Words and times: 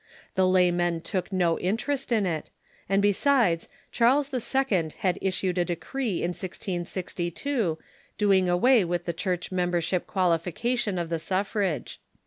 The 0.33 0.47
laymen 0.47 1.01
took 1.01 1.31
no 1.31 1.59
interest 1.59 2.11
in 2.11 2.25
it, 2.25 2.49
and, 2.89 3.03
besides, 3.03 3.69
Charles 3.91 4.33
II. 4.33 4.89
had 5.01 5.19
issued 5.21 5.59
a 5.59 5.65
decree 5.65 6.23
in 6.23 6.29
1662 6.29 7.77
doing 8.17 8.49
away 8.49 8.83
with 8.83 9.05
the 9.05 9.13
Church 9.13 9.51
member 9.51 9.79
ship 9.79 10.07
qualification 10.07 10.97
of 10.97 11.09
the 11.09 11.19
suffrage. 11.19 12.01